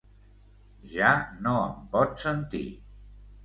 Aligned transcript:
Ja 0.93 1.11
no 1.45 1.55
em 1.69 1.77
pot 1.95 2.27
sentir. 2.27 2.67